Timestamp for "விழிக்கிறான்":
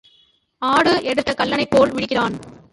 1.93-2.35